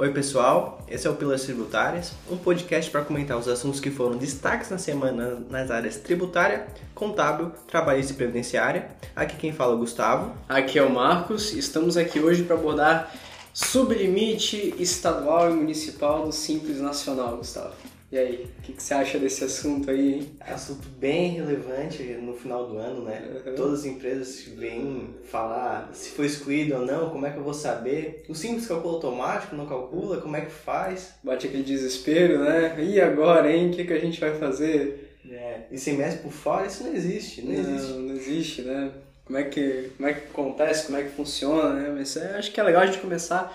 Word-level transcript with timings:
Oi, 0.00 0.12
pessoal. 0.12 0.78
Esse 0.88 1.08
é 1.08 1.10
o 1.10 1.16
Pilas 1.16 1.42
Tributárias, 1.42 2.12
um 2.30 2.36
podcast 2.36 2.88
para 2.88 3.02
comentar 3.02 3.36
os 3.36 3.48
assuntos 3.48 3.80
que 3.80 3.90
foram 3.90 4.16
destaques 4.16 4.70
na 4.70 4.78
semana 4.78 5.42
nas 5.50 5.72
áreas 5.72 5.96
tributária, 5.96 6.68
contábil, 6.94 7.50
trabalhista 7.66 8.12
e 8.12 8.14
previdenciária. 8.14 8.90
Aqui 9.16 9.36
quem 9.36 9.52
fala 9.52 9.72
é 9.72 9.74
o 9.74 9.78
Gustavo. 9.78 10.32
Aqui 10.48 10.78
é 10.78 10.84
o 10.84 10.94
Marcos. 10.94 11.52
Estamos 11.52 11.96
aqui 11.96 12.20
hoje 12.20 12.44
para 12.44 12.54
abordar 12.54 13.12
sublimite 13.52 14.72
estadual 14.78 15.50
e 15.50 15.54
municipal 15.54 16.24
do 16.24 16.30
Simples 16.30 16.80
Nacional, 16.80 17.36
Gustavo. 17.38 17.74
E 18.10 18.16
aí, 18.16 18.50
o 18.58 18.62
que, 18.62 18.72
que, 18.72 18.82
você 18.82 18.94
acha 18.94 19.18
desse 19.18 19.44
assunto 19.44 19.90
aí, 19.90 20.14
hein? 20.14 20.30
É 20.40 20.54
assunto 20.54 20.88
bem 20.88 21.32
relevante 21.32 22.02
no 22.02 22.32
final 22.32 22.66
do 22.66 22.78
ano, 22.78 23.04
né? 23.04 23.42
Uhum. 23.44 23.54
Todas 23.54 23.80
as 23.80 23.84
empresas 23.84 24.44
vêm 24.56 25.14
falar 25.24 25.90
se 25.92 26.10
foi 26.10 26.24
excluído 26.24 26.74
ou 26.74 26.86
não, 26.86 27.10
como 27.10 27.26
é 27.26 27.30
que 27.30 27.36
eu 27.36 27.42
vou 27.42 27.52
saber? 27.52 28.24
O 28.26 28.34
simples 28.34 28.66
calcula 28.66 28.94
automático, 28.94 29.54
não 29.54 29.66
calcula, 29.66 30.22
como 30.22 30.36
é 30.36 30.40
que 30.40 30.50
faz? 30.50 31.16
Bate 31.22 31.48
aquele 31.48 31.62
desespero, 31.62 32.38
né? 32.38 32.82
E 32.82 32.98
agora, 32.98 33.52
hein? 33.52 33.68
O 33.68 33.74
que, 33.74 33.84
que 33.84 33.92
a 33.92 34.00
gente 34.00 34.18
vai 34.18 34.34
fazer? 34.38 35.18
É, 35.30 35.64
e 35.70 35.76
semestre 35.76 36.22
por 36.22 36.32
fora, 36.32 36.66
isso 36.66 36.84
não 36.84 36.94
existe, 36.94 37.42
não, 37.42 37.52
não 37.52 37.60
existe. 37.60 37.92
Não 37.92 38.14
existe, 38.14 38.62
né? 38.62 38.92
Como 39.26 39.38
é 39.38 39.44
que, 39.44 39.90
como 39.94 40.08
é 40.08 40.14
que 40.14 40.20
acontece, 40.20 40.86
como 40.86 40.96
é 40.96 41.02
que 41.02 41.10
funciona, 41.10 41.74
né? 41.74 41.92
Mas 41.94 42.16
é, 42.16 42.38
acho 42.38 42.50
que 42.50 42.58
é 42.58 42.62
legal 42.62 42.84
a 42.84 42.86
gente 42.86 43.00
começar. 43.00 43.54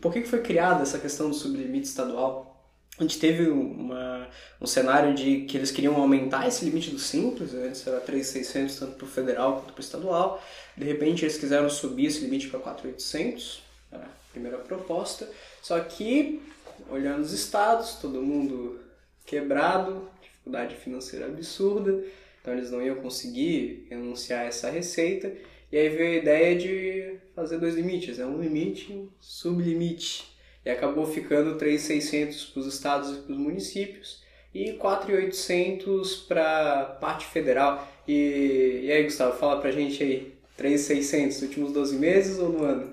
Por 0.00 0.12
que, 0.12 0.22
que 0.22 0.28
foi 0.28 0.40
criada 0.40 0.82
essa 0.82 0.98
questão 0.98 1.28
do 1.28 1.34
sublimite 1.34 1.86
estadual? 1.86 2.53
A 2.98 3.02
gente 3.02 3.18
teve 3.18 3.48
uma, 3.48 4.28
um 4.60 4.66
cenário 4.66 5.14
de 5.14 5.42
que 5.42 5.56
eles 5.56 5.72
queriam 5.72 5.96
aumentar 5.96 6.46
esse 6.46 6.64
limite 6.64 6.90
do 6.90 6.98
simples, 6.98 7.52
né? 7.52 7.68
antes 7.68 7.84
era 7.86 8.00
3.600 8.00 8.78
tanto 8.78 8.92
para 8.92 9.04
o 9.04 9.08
federal 9.08 9.54
quanto 9.54 9.72
para 9.72 9.80
o 9.80 9.84
estadual, 9.84 10.42
de 10.76 10.84
repente 10.84 11.24
eles 11.24 11.36
quiseram 11.36 11.68
subir 11.68 12.06
esse 12.06 12.20
limite 12.20 12.48
para 12.48 12.60
4.800, 12.60 13.58
era 13.90 14.04
a 14.04 14.32
primeira 14.32 14.58
proposta, 14.58 15.28
só 15.60 15.80
que 15.80 16.40
olhando 16.88 17.22
os 17.22 17.32
estados, 17.32 17.94
todo 17.94 18.22
mundo 18.22 18.80
quebrado, 19.26 20.08
dificuldade 20.22 20.76
financeira 20.76 21.26
absurda, 21.26 22.04
então 22.40 22.52
eles 22.52 22.70
não 22.70 22.80
iam 22.80 22.96
conseguir 22.96 23.88
renunciar 23.90 24.42
a 24.42 24.44
essa 24.44 24.70
receita, 24.70 25.32
e 25.72 25.76
aí 25.76 25.88
veio 25.88 26.12
a 26.12 26.22
ideia 26.22 26.56
de 26.56 27.18
fazer 27.34 27.58
dois 27.58 27.74
limites, 27.74 28.20
é 28.20 28.26
um 28.26 28.40
limite 28.40 28.92
e 28.92 28.94
um 28.94 29.08
sublimite 29.18 30.33
e 30.64 30.70
acabou 30.70 31.06
ficando 31.06 31.58
3.600 31.58 32.52
para 32.52 32.60
os 32.60 32.66
estados 32.66 33.10
e 33.10 33.20
para 33.20 33.32
os 33.32 33.38
municípios 33.38 34.24
e 34.54 34.72
4.800 34.74 36.26
para 36.28 36.84
parte 37.00 37.26
federal. 37.26 37.86
E, 38.06 38.82
e 38.84 38.92
aí, 38.92 39.02
Gustavo, 39.02 39.36
fala 39.36 39.60
pra 39.60 39.72
gente 39.72 40.02
aí, 40.02 40.34
3.600 40.58 41.26
nos 41.26 41.42
últimos 41.42 41.72
12 41.72 41.96
meses 41.96 42.38
ou 42.38 42.50
no 42.50 42.64
ano? 42.64 42.92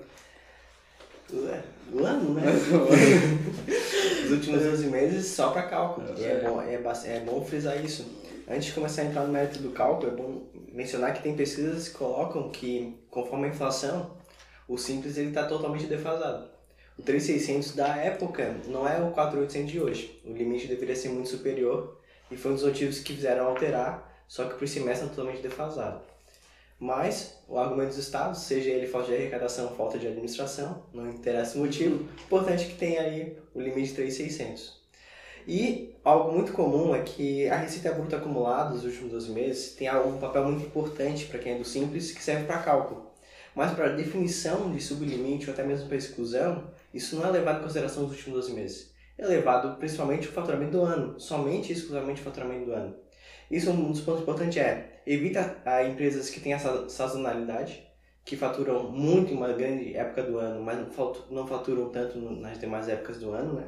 No 1.90 2.04
ano, 2.04 2.34
né? 2.34 2.42
Os 4.24 4.30
últimos 4.30 4.62
12 4.62 4.86
meses 4.86 5.26
só 5.26 5.50
para 5.50 5.62
cálculo. 5.62 6.06
É. 6.18 6.22
é, 6.22 6.40
bom, 6.40 6.60
é, 6.60 6.74
é 7.16 7.20
bom 7.20 7.44
frisar 7.44 7.82
isso. 7.82 8.04
Antes 8.48 8.66
de 8.66 8.72
começar 8.72 9.02
a 9.02 9.04
entrar 9.06 9.24
no 9.24 9.32
mérito 9.32 9.60
do 9.60 9.70
cálculo, 9.70 10.10
é 10.10 10.14
bom 10.14 10.42
mencionar 10.72 11.14
que 11.14 11.22
tem 11.22 11.36
pesquisas 11.36 11.88
que 11.88 11.94
colocam 11.96 12.50
que, 12.50 12.98
conforme 13.10 13.46
a 13.46 13.50
inflação, 13.50 14.10
o 14.66 14.76
simples 14.76 15.16
está 15.16 15.44
totalmente 15.44 15.86
defasado. 15.86 16.51
O 16.98 17.02
3600 17.02 17.74
da 17.74 17.96
época 17.96 18.56
não 18.66 18.86
é 18.86 19.00
o 19.00 19.10
4800 19.12 19.70
de 19.70 19.80
hoje. 19.80 20.20
O 20.24 20.32
limite 20.32 20.66
deveria 20.66 20.94
ser 20.94 21.08
muito 21.08 21.28
superior 21.28 21.98
e 22.30 22.36
foi 22.36 22.52
um 22.52 22.54
dos 22.54 22.64
motivos 22.64 23.00
que 23.00 23.14
fizeram 23.14 23.46
alterar, 23.46 24.24
só 24.28 24.44
que 24.44 24.62
o 24.62 24.68
semestre 24.68 25.08
totalmente 25.08 25.42
defasado. 25.42 26.00
Mas 26.78 27.38
o 27.48 27.58
argumento 27.58 27.90
dos 27.90 27.98
estados, 27.98 28.40
seja 28.40 28.70
ele 28.70 28.86
falta 28.86 29.08
de 29.08 29.14
arrecadação 29.14 29.68
ou 29.68 29.76
falta 29.76 29.98
de 29.98 30.06
administração, 30.06 30.82
não 30.92 31.08
interessa 31.08 31.56
o 31.56 31.60
motivo, 31.60 32.08
importante 32.24 32.64
é 32.64 32.66
que 32.66 32.74
tenha 32.74 33.02
aí 33.02 33.38
o 33.54 33.60
limite 33.60 33.92
de 33.92 34.02
3.600. 34.02 34.72
E 35.46 35.94
algo 36.04 36.32
muito 36.32 36.52
comum 36.52 36.94
é 36.94 37.02
que 37.02 37.48
a 37.48 37.56
receita 37.56 37.92
bruta 37.92 38.16
acumulada 38.16 38.70
dos 38.70 38.84
últimos 38.84 39.12
12 39.12 39.30
meses 39.30 39.74
tem 39.74 39.88
um 39.94 40.18
papel 40.18 40.44
muito 40.44 40.66
importante 40.66 41.26
para 41.26 41.38
quem 41.38 41.52
é 41.52 41.58
do 41.58 41.64
simples, 41.64 42.12
que 42.12 42.22
serve 42.22 42.44
para 42.46 42.58
cálculo. 42.58 43.11
Mas 43.54 43.72
para 43.72 43.88
definição 43.88 44.72
de 44.72 44.80
sublimite 44.80 45.48
ou 45.48 45.52
até 45.52 45.62
mesmo 45.62 45.86
para 45.86 45.96
exclusão, 45.96 46.70
isso 46.92 47.16
não 47.16 47.26
é 47.26 47.30
levado 47.30 47.58
em 47.58 47.62
consideração 47.62 48.02
nos 48.02 48.12
últimos 48.12 48.46
12 48.46 48.52
meses. 48.54 48.92
É 49.18 49.26
levado 49.26 49.76
principalmente 49.78 50.28
o 50.28 50.32
faturamento 50.32 50.72
do 50.72 50.82
ano, 50.82 51.20
somente 51.20 51.70
e 51.70 51.72
exclusivamente 51.72 52.20
o 52.20 52.24
faturamento 52.24 52.64
do 52.64 52.72
ano. 52.72 52.96
Isso 53.50 53.70
um 53.70 53.92
dos 53.92 54.00
pontos 54.00 54.22
importantes 54.22 54.56
é 54.56 55.02
evita 55.06 55.58
a 55.64 55.84
empresas 55.84 56.30
que 56.30 56.40
têm 56.40 56.54
essa 56.54 56.88
sazonalidade, 56.88 57.86
que 58.24 58.36
faturam 58.36 58.90
muito 58.90 59.32
em 59.32 59.36
uma 59.36 59.52
grande 59.52 59.94
época 59.94 60.22
do 60.22 60.38
ano, 60.38 60.62
mas 60.62 60.78
não 61.30 61.46
faturam 61.46 61.90
tanto 61.90 62.18
nas 62.18 62.58
demais 62.58 62.88
épocas 62.88 63.18
do 63.18 63.32
ano, 63.32 63.54
né? 63.54 63.66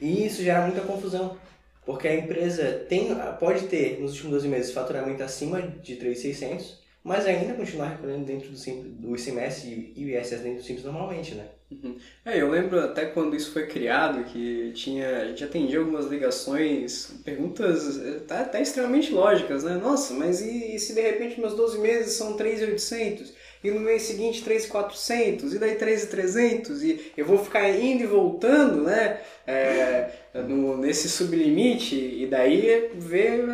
E 0.00 0.26
isso 0.26 0.42
gera 0.42 0.62
muita 0.62 0.80
confusão, 0.80 1.36
porque 1.84 2.08
a 2.08 2.14
empresa 2.14 2.86
tem, 2.88 3.14
pode 3.38 3.66
ter 3.66 4.00
nos 4.00 4.12
últimos 4.12 4.32
12 4.32 4.48
meses 4.48 4.72
faturamento 4.72 5.22
acima 5.22 5.60
de 5.60 5.96
3.600, 5.96 6.81
mas 7.04 7.26
ainda 7.26 7.54
continuar 7.54 7.88
recolhendo 7.88 8.24
dentro 8.24 8.50
do, 8.50 8.56
simples, 8.56 8.92
do 8.92 9.16
ICMS 9.16 9.92
e 9.96 10.04
o 10.04 10.08
ISS 10.08 10.40
dentro 10.40 10.58
do 10.58 10.62
Simples 10.62 10.84
normalmente, 10.84 11.34
né? 11.34 11.46
Uhum. 11.70 11.96
É, 12.24 12.40
eu 12.40 12.50
lembro 12.50 12.78
até 12.78 13.06
quando 13.06 13.34
isso 13.34 13.52
foi 13.52 13.66
criado 13.66 14.24
que 14.24 14.72
tinha, 14.72 15.22
a 15.22 15.24
gente 15.28 15.42
atendia 15.42 15.78
algumas 15.78 16.06
ligações, 16.06 17.12
perguntas 17.24 17.98
até, 17.98 18.38
até 18.38 18.62
extremamente 18.62 19.10
lógicas, 19.12 19.64
né? 19.64 19.74
Nossa, 19.82 20.14
mas 20.14 20.40
e, 20.40 20.76
e, 20.76 20.78
se 20.78 20.94
de 20.94 21.00
repente 21.00 21.40
meus 21.40 21.54
12 21.54 21.78
meses 21.78 22.12
são 22.12 22.36
3.800 22.36 23.32
e 23.62 23.70
no 23.70 23.80
mês 23.80 24.02
seguinte 24.02 24.44
3.400 24.44 25.54
e 25.54 25.58
daí 25.58 25.76
3.300 25.76 26.82
e 26.82 27.12
eu 27.16 27.24
vou 27.24 27.38
ficar 27.38 27.68
indo 27.70 28.02
e 28.02 28.06
voltando, 28.06 28.82
né? 28.82 29.20
É, 29.46 30.10
no, 30.34 30.76
nesse 30.76 31.08
sublimite 31.08 31.96
e 31.96 32.26
daí 32.26 32.90
ver 32.94 33.44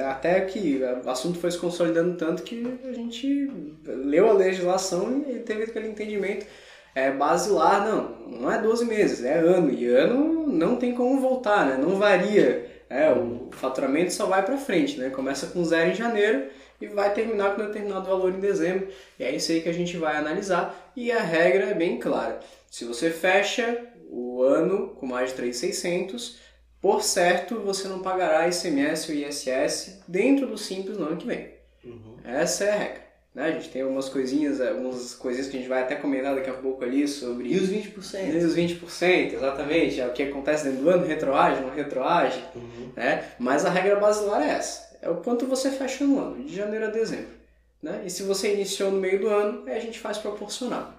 até 0.00 0.40
que 0.42 0.80
o 1.04 1.10
assunto 1.10 1.38
foi 1.38 1.50
se 1.50 1.58
consolidando 1.58 2.16
tanto 2.16 2.42
que 2.42 2.78
a 2.84 2.92
gente 2.92 3.50
leu 3.84 4.30
a 4.30 4.32
legislação 4.32 5.24
e 5.28 5.40
teve 5.40 5.64
aquele 5.64 5.88
entendimento 5.88 6.46
é, 6.94 7.10
basilar, 7.10 7.86
não, 7.86 8.40
não 8.40 8.52
é 8.52 8.60
12 8.60 8.84
meses, 8.84 9.24
é 9.24 9.38
ano, 9.38 9.70
e 9.72 9.86
ano 9.86 10.46
não 10.46 10.76
tem 10.76 10.94
como 10.94 11.20
voltar, 11.20 11.66
né? 11.66 11.76
não 11.76 11.96
varia, 11.96 12.66
é, 12.88 13.10
o 13.12 13.48
faturamento 13.52 14.12
só 14.12 14.26
vai 14.26 14.44
para 14.44 14.56
frente, 14.56 14.98
né? 14.98 15.10
começa 15.10 15.46
com 15.46 15.64
zero 15.64 15.90
em 15.90 15.94
janeiro 15.94 16.44
e 16.80 16.86
vai 16.86 17.12
terminar 17.12 17.54
com 17.54 17.64
determinado 17.64 18.08
valor 18.08 18.32
em 18.32 18.40
dezembro, 18.40 18.88
e 19.18 19.24
é 19.24 19.34
isso 19.34 19.52
aí 19.52 19.60
que 19.60 19.68
a 19.68 19.74
gente 19.74 19.96
vai 19.96 20.16
analisar, 20.16 20.92
e 20.96 21.12
a 21.12 21.20
regra 21.20 21.70
é 21.70 21.74
bem 21.74 21.98
clara, 21.98 22.40
se 22.70 22.84
você 22.84 23.10
fecha 23.10 23.86
o 24.08 24.42
ano 24.42 24.88
com 24.88 25.06
mais 25.06 25.30
de 25.30 25.36
3,600, 25.36 26.38
por 26.80 27.02
certo 27.02 27.56
você 27.56 27.88
não 27.88 28.00
pagará 28.00 28.48
ICMS 28.48 29.10
ou 29.10 29.18
ISS 29.18 30.00
dentro 30.08 30.46
do 30.46 30.56
Simples 30.56 30.96
no 30.96 31.06
ano 31.06 31.16
que 31.16 31.26
vem. 31.26 31.54
Uhum. 31.84 32.16
Essa 32.24 32.64
é 32.64 32.70
a 32.70 32.76
regra. 32.76 33.10
Né? 33.34 33.44
A 33.44 33.50
gente 33.52 33.68
tem 33.70 33.82
algumas 33.82 34.08
coisinhas, 34.08 34.60
algumas 34.60 35.14
coisinhas 35.14 35.48
que 35.48 35.56
a 35.56 35.60
gente 35.60 35.68
vai 35.68 35.82
até 35.82 35.94
comentar 35.94 36.34
daqui 36.34 36.50
a 36.50 36.54
pouco 36.54 36.82
ali 36.82 37.06
sobre. 37.06 37.52
E 37.52 37.56
os 37.56 37.70
20%? 37.70 38.32
E 38.32 38.36
os 38.38 38.56
20%, 38.56 39.34
exatamente. 39.34 40.00
É 40.00 40.06
o 40.06 40.12
que 40.12 40.22
acontece 40.22 40.64
dentro 40.64 40.82
do 40.82 40.90
ano, 40.90 41.06
retroage, 41.06 41.60
não 41.60 41.70
retroage. 41.70 42.42
Uhum. 42.54 42.90
Né? 42.96 43.24
Mas 43.38 43.64
a 43.64 43.70
regra 43.70 43.96
basilar 43.96 44.42
é 44.42 44.50
essa: 44.54 44.89
é 45.00 45.08
o 45.08 45.16
quanto 45.16 45.46
você 45.46 45.70
fecha 45.70 46.04
no 46.04 46.18
ano, 46.18 46.44
de 46.44 46.54
janeiro 46.54 46.86
a 46.86 46.90
dezembro. 46.90 47.40
Né? 47.82 48.02
E 48.04 48.10
se 48.10 48.22
você 48.22 48.54
iniciou 48.54 48.90
no 48.90 49.00
meio 49.00 49.20
do 49.20 49.28
ano, 49.28 49.68
a 49.68 49.78
gente 49.78 49.98
faz 49.98 50.18
proporcional. 50.18 50.94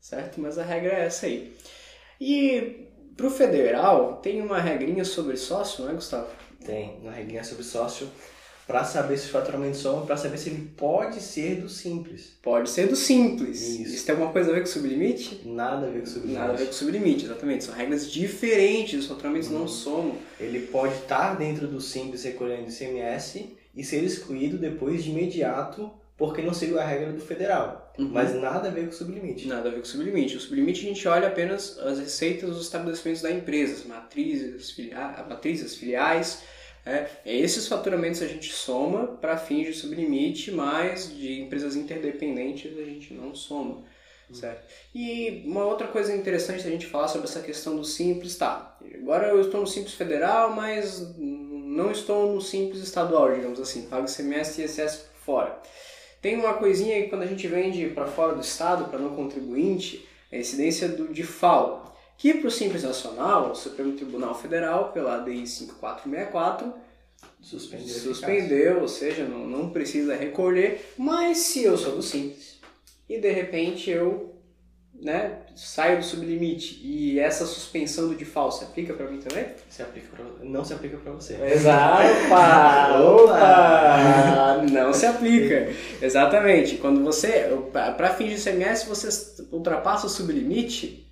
Certo? 0.00 0.40
Mas 0.40 0.58
a 0.58 0.62
regra 0.62 0.92
é 0.92 1.06
essa 1.06 1.26
aí. 1.26 1.54
E 2.20 2.88
para 3.16 3.26
o 3.26 3.30
federal, 3.30 4.16
tem 4.16 4.40
uma 4.40 4.60
regrinha 4.60 5.04
sobre 5.04 5.36
sócio, 5.36 5.84
não 5.84 5.90
é, 5.90 5.94
Gustavo? 5.94 6.28
Tem, 6.64 6.98
uma 7.00 7.12
regrinha 7.12 7.44
sobre 7.44 7.62
sócio 7.62 8.08
para 8.66 8.82
saber 8.82 9.18
se 9.18 9.26
o 9.26 9.30
faturamento 9.30 9.76
soma, 9.76 10.06
para 10.06 10.16
saber 10.16 10.38
se 10.38 10.48
ele 10.48 10.70
pode 10.76 11.20
ser 11.20 11.56
do 11.56 11.68
simples. 11.68 12.32
Pode 12.42 12.70
ser 12.70 12.88
do 12.88 12.96
simples. 12.96 13.60
Isso. 13.60 13.94
Isso 13.94 14.06
tem 14.06 14.14
alguma 14.14 14.32
coisa 14.32 14.50
a 14.50 14.54
ver 14.54 14.60
com 14.60 14.68
o 14.68 14.72
sublimite? 14.72 15.42
Nada 15.44 15.86
a 15.86 15.90
ver 15.90 16.00
com 16.00 16.06
o 16.06 16.08
sublimite. 16.08 16.38
Nada 16.38 16.52
a 16.54 16.56
ver 16.56 16.66
com 16.66 16.72
sublimite, 16.72 17.24
exatamente. 17.26 17.64
São 17.64 17.74
regras 17.74 18.10
diferentes, 18.10 19.00
os 19.00 19.06
faturamentos 19.06 19.50
uhum. 19.50 19.58
não 19.60 19.68
somam. 19.68 20.16
Ele 20.40 20.60
pode 20.60 20.94
estar 20.94 21.34
dentro 21.36 21.66
do 21.66 21.80
simples 21.80 22.24
recolhendo 22.24 22.70
ICMS 22.70 23.54
e 23.76 23.84
ser 23.84 24.02
excluído 24.02 24.56
depois 24.56 25.04
de 25.04 25.10
imediato, 25.10 25.90
porque 26.16 26.40
não 26.40 26.54
seguiu 26.54 26.80
a 26.80 26.84
regra 26.84 27.12
do 27.12 27.20
federal. 27.20 27.92
Uhum. 27.98 28.08
Mas 28.12 28.34
nada 28.34 28.68
a 28.68 28.70
ver 28.70 28.84
com 28.84 28.92
o 28.92 28.94
sublimite. 28.94 29.46
Nada 29.46 29.68
a 29.68 29.72
ver 29.72 29.78
com 29.78 29.82
o 29.82 29.86
sublimite. 29.86 30.38
O 30.38 30.40
sublimite 30.40 30.86
a 30.86 30.88
gente 30.88 31.06
olha 31.06 31.28
apenas 31.28 31.78
as 31.80 31.98
receitas 31.98 32.48
dos 32.48 32.62
estabelecimentos 32.62 33.20
da 33.20 33.30
empresa, 33.30 33.74
as 33.74 33.84
matrizes, 33.84 34.70
filia 34.70 35.26
matrizes 35.28 35.74
filiais 35.74 36.42
é, 36.86 37.08
esses 37.24 37.66
faturamentos 37.66 38.20
a 38.20 38.26
gente 38.26 38.52
soma 38.52 39.06
para 39.06 39.36
fins 39.36 39.66
de 39.66 39.72
sublimite, 39.74 40.50
mas 40.50 41.14
de 41.14 41.40
empresas 41.40 41.76
interdependentes 41.76 42.76
a 42.76 42.84
gente 42.84 43.14
não 43.14 43.34
soma. 43.34 43.82
Certo? 44.32 44.66
E 44.94 45.42
uma 45.46 45.64
outra 45.64 45.86
coisa 45.86 46.14
interessante 46.14 46.66
a 46.66 46.70
gente 46.70 46.86
falar 46.86 47.08
sobre 47.08 47.28
essa 47.28 47.40
questão 47.40 47.76
do 47.76 47.84
simples, 47.84 48.36
tá? 48.36 48.76
Agora 48.94 49.28
eu 49.28 49.40
estou 49.40 49.60
no 49.60 49.66
simples 49.66 49.94
federal, 49.94 50.50
mas 50.50 51.14
não 51.18 51.90
estou 51.90 52.32
no 52.32 52.40
simples 52.40 52.82
estadual, 52.82 53.32
digamos 53.32 53.60
assim, 53.60 53.82
pago 53.82 54.08
ICMS 54.08 54.60
e 54.60 54.64
ISS 54.64 55.06
fora. 55.24 55.60
Tem 56.22 56.36
uma 56.36 56.54
coisinha 56.54 57.02
que 57.02 57.10
quando 57.10 57.22
a 57.22 57.26
gente 57.26 57.46
vende 57.46 57.86
para 57.88 58.06
fora 58.06 58.34
do 58.34 58.40
estado, 58.40 58.88
para 58.88 58.98
não 58.98 59.14
contribuinte, 59.14 60.08
é 60.32 60.38
a 60.38 60.40
incidência 60.40 60.88
do 60.88 61.12
DIFAL, 61.12 61.83
que 62.16 62.34
para 62.34 62.48
o 62.48 62.50
Simples 62.50 62.82
Nacional, 62.82 63.50
o 63.50 63.54
Supremo 63.54 63.92
Tribunal 63.92 64.34
Federal, 64.34 64.92
pela 64.92 65.18
DI 65.18 65.46
5464, 65.46 66.72
Suspendeu. 67.40 67.86
suspendeu, 67.88 68.80
ou 68.80 68.88
seja, 68.88 69.24
não, 69.24 69.46
não 69.46 69.70
precisa 69.70 70.14
recolher, 70.14 70.92
mas 70.96 71.38
se 71.38 71.62
eu 71.62 71.76
sou 71.76 71.96
do 71.96 72.02
Simples 72.02 72.58
e 73.08 73.18
de 73.18 73.30
repente 73.30 73.90
eu 73.90 74.34
né, 74.94 75.40
saio 75.54 75.98
do 75.98 76.04
sublimite 76.04 76.80
e 76.82 77.18
essa 77.18 77.44
suspensão 77.44 78.08
do 78.08 78.14
de 78.14 78.24
falso 78.24 78.60
se 78.60 78.64
aplica 78.64 78.94
para 78.94 79.10
mim 79.10 79.18
também? 79.18 79.46
Se 79.68 79.82
aplica 79.82 80.08
pra, 80.16 80.24
não 80.42 80.64
se 80.64 80.72
aplica 80.72 80.96
para 80.96 81.12
você. 81.12 81.34
Exato! 81.44 82.04
Opa! 82.26 82.98
Opa! 83.00 84.62
Não 84.70 84.92
se 84.94 85.04
aplica. 85.04 85.68
Exatamente. 86.00 86.76
Quando 86.76 87.02
você, 87.04 87.50
para 87.72 88.14
fins 88.14 88.42
de 88.42 88.48
ICMS, 88.48 88.88
você 88.88 89.44
ultrapassa 89.52 90.06
o 90.06 90.10
sublimite, 90.10 91.03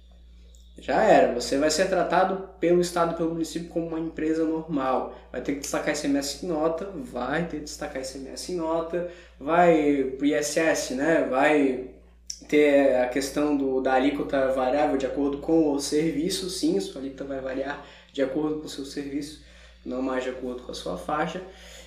já 0.78 1.02
era. 1.02 1.34
Você 1.34 1.58
vai 1.58 1.70
ser 1.70 1.88
tratado 1.88 2.48
pelo 2.58 2.80
Estado, 2.80 3.16
pelo 3.16 3.30
município, 3.30 3.68
como 3.68 3.88
uma 3.88 4.00
empresa 4.00 4.44
normal. 4.44 5.16
Vai 5.30 5.40
ter 5.40 5.54
que 5.54 5.60
destacar 5.60 5.94
ICMS 5.94 6.44
em 6.44 6.48
nota, 6.48 6.90
vai 6.94 7.46
ter 7.46 7.58
que 7.58 7.64
destacar 7.64 8.02
ICMS 8.02 8.52
em 8.52 8.56
nota, 8.56 9.10
vai 9.38 10.14
pro 10.18 10.26
ISS, 10.26 10.90
né? 10.90 11.26
Vai 11.28 11.90
ter 12.48 12.96
a 12.96 13.08
questão 13.08 13.56
do, 13.56 13.80
da 13.80 13.94
alíquota 13.94 14.48
variável 14.52 14.96
de 14.96 15.06
acordo 15.06 15.38
com 15.38 15.72
o 15.72 15.80
serviço, 15.80 16.50
sim, 16.50 16.78
sua 16.80 17.00
alíquota 17.00 17.24
vai 17.24 17.40
variar 17.40 17.84
de 18.12 18.22
acordo 18.22 18.58
com 18.58 18.66
o 18.66 18.68
seu 18.68 18.84
serviço, 18.84 19.42
não 19.84 20.02
mais 20.02 20.24
de 20.24 20.30
acordo 20.30 20.62
com 20.62 20.72
a 20.72 20.74
sua 20.74 20.96
faixa. 20.96 21.40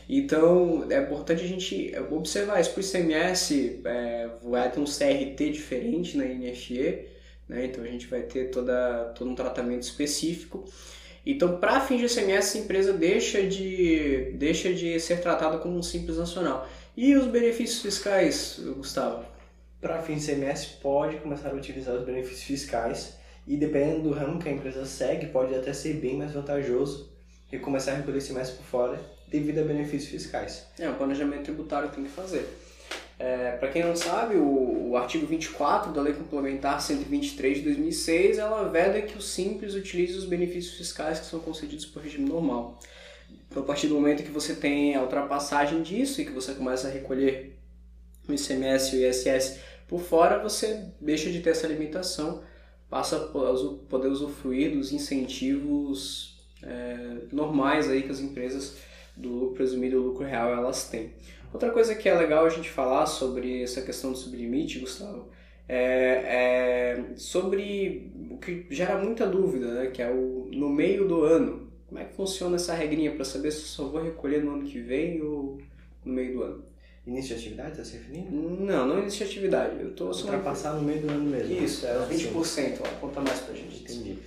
Então 0.07 0.85
é 0.89 0.99
importante 0.99 1.43
a 1.43 1.47
gente 1.47 1.93
observar 2.11 2.59
isso. 2.59 2.71
Para 2.71 2.81
o 2.81 2.85
ICMS 2.85 3.81
é, 3.83 4.29
vai 4.43 4.71
ter 4.71 4.79
um 4.79 4.85
CRT 4.85 5.49
diferente 5.51 6.17
na 6.17 6.25
NFE, 6.25 7.07
né? 7.47 7.65
então 7.65 7.83
a 7.83 7.88
gente 7.88 8.07
vai 8.07 8.21
ter 8.21 8.51
toda, 8.51 9.13
todo 9.15 9.30
um 9.30 9.36
tratamento 9.36 9.83
específico. 9.83 10.65
Então, 11.25 11.57
para 11.57 11.81
fins 11.81 12.00
de 12.00 12.19
ICMS, 12.19 12.57
a 12.57 12.62
empresa 12.62 12.94
deixa 12.94 13.42
de, 13.42 14.31
deixa 14.38 14.71
de 14.71 15.00
ser 15.00 15.21
tratada 15.21 15.57
como 15.57 15.77
um 15.77 15.81
simples 15.81 16.18
nacional. 16.18 16.69
E 16.95 17.15
os 17.15 17.25
benefícios 17.25 17.81
fiscais, 17.81 18.59
Gustavo? 18.77 19.25
Para 19.81 20.01
fins 20.01 20.25
de 20.25 20.31
ICMS, 20.31 20.77
pode 20.81 21.18
começar 21.18 21.50
a 21.50 21.53
utilizar 21.53 21.95
os 21.95 22.06
benefícios 22.06 22.44
fiscais 22.44 23.18
e, 23.48 23.57
dependendo 23.57 24.03
do 24.03 24.12
ramo 24.12 24.39
que 24.39 24.48
a 24.48 24.51
empresa 24.51 24.86
segue, 24.86 25.27
pode 25.27 25.56
até 25.56 25.74
ser 25.74 25.94
bem 25.94 26.15
mais 26.15 26.31
vantajoso 26.31 27.12
que 27.50 27.59
começar 27.59 27.94
a 27.94 27.95
recolher 27.95 28.19
ICMS 28.19 28.53
por 28.53 28.65
fora 28.65 29.00
devido 29.27 29.59
a 29.59 29.63
benefícios 29.63 30.12
fiscais. 30.12 30.68
É, 30.80 30.89
o 30.89 30.95
planejamento 30.95 31.44
tributário 31.44 31.89
tem 31.89 32.03
que 32.03 32.09
fazer. 32.09 32.48
É, 33.17 33.51
Para 33.51 33.69
quem 33.69 33.83
não 33.83 33.95
sabe, 33.95 34.35
o, 34.35 34.89
o, 34.89 34.97
artigo 34.97 35.25
24 35.25 35.94
da 35.94 36.01
Lei 36.01 36.13
Complementar 36.13 36.81
123 36.81 37.59
de 37.59 37.63
2006, 37.63 38.38
ela 38.38 38.67
veda 38.67 39.01
que 39.01 39.17
o 39.17 39.21
Simples 39.21 39.73
utilize 39.73 40.17
os 40.17 40.25
benefícios 40.25 40.77
fiscais 40.77 41.19
que 41.19 41.25
são 41.25 41.39
concedidos 41.39 41.85
por 41.85 42.03
regime 42.03 42.27
normal. 42.27 42.79
Então, 43.50 43.63
a 43.63 43.65
partir 43.65 43.88
do 43.88 43.95
momento 43.95 44.23
que 44.23 44.31
você 44.31 44.53
tem 44.53 44.95
a 44.95 45.01
ultrapassagem 45.01 45.81
disso 45.81 46.21
e 46.21 46.25
que 46.25 46.31
você 46.31 46.53
começa 46.53 46.89
a 46.89 46.91
recolher 46.91 47.57
o 48.27 48.33
ICMS 48.33 48.95
e 48.95 49.00
o 49.00 49.09
ISS 49.09 49.59
por 49.88 50.01
fora, 50.01 50.39
você 50.39 50.89
deixa 51.00 51.29
de 51.29 51.39
ter 51.39 51.51
essa 51.51 51.67
limitação, 51.67 52.44
passa 52.89 53.17
a 53.17 53.88
poder 53.88 54.07
usufruir 54.07 54.75
dos 54.75 54.91
incentivos 54.91 56.45
é, 56.62 57.17
normais 57.31 57.89
aí 57.89 58.03
que 58.03 58.12
as 58.12 58.19
empresas 58.19 58.77
do 59.15 59.53
presumido 59.56 60.01
do 60.01 60.07
lucro 60.07 60.25
real 60.25 60.51
elas 60.51 60.89
têm. 60.89 61.13
Outra 61.55 61.71
coisa 61.71 61.95
que 61.95 62.09
é 62.09 62.13
legal 62.13 62.45
a 62.45 62.49
gente 62.49 62.69
falar 62.69 63.05
sobre 63.05 63.63
essa 63.63 63.81
questão 63.81 64.11
do 64.11 64.17
sublimite, 64.17 64.79
Gustavo, 64.79 65.29
é, 65.69 65.77
é 65.77 67.03
sobre 67.15 68.11
o 68.29 68.37
que 68.37 68.65
gera 68.69 68.97
muita 68.97 69.25
dúvida, 69.25 69.67
né, 69.73 69.85
que 69.87 70.01
é 70.01 70.11
o 70.11 70.49
no 70.51 70.67
meio 70.67 71.07
do 71.07 71.23
ano. 71.23 71.71
Como 71.87 71.97
é 71.97 72.03
que 72.03 72.13
funciona 72.13 72.57
essa 72.57 72.73
regrinha 72.73 73.15
para 73.15 73.23
saber 73.23 73.51
se 73.51 73.61
eu 73.61 73.67
só 73.67 73.87
vou 73.87 74.03
recolher 74.03 74.43
no 74.43 74.55
ano 74.55 74.65
que 74.65 74.81
vem 74.81 75.21
ou 75.21 75.57
no 76.03 76.13
meio 76.13 76.33
do 76.33 76.43
ano? 76.43 76.65
Início 77.07 77.37
de 77.37 77.41
atividade, 77.41 77.71
está 77.71 77.85
se 77.85 77.93
referindo? 77.93 78.31
Não, 78.35 78.85
não 78.85 78.99
início 78.99 79.19
de 79.19 79.31
atividade. 79.31 79.79
Eu 79.79 79.93
tô 79.93 80.07
Ultrapassar 80.07 80.73
no 80.73 80.81
meio 80.81 81.03
do 81.03 81.09
ano 81.09 81.23
mesmo. 81.23 81.53
Isso, 81.53 81.87
é 81.87 81.93
20%. 82.05 82.79
Ó, 82.81 82.99
conta 82.99 83.21
mais 83.21 83.39
pra 83.39 83.55
gente. 83.55 83.81
Entendi. 83.81 84.11
Antes, 84.11 84.23